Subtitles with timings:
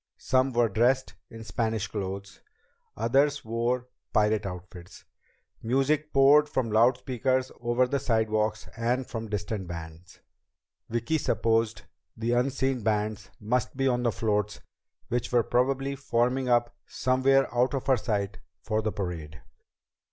[0.17, 2.41] Some were dressed in Spanish clothes,
[2.97, 5.03] others wore pirate outfits.
[5.61, 10.19] Music poured from loud speakers over the sidewalks and from distant bands.
[10.89, 11.83] Vicki supposed
[12.17, 14.61] the unseen bands must be on the floats
[15.09, 19.39] which were probably forming up somewhere out of her sight for the parade.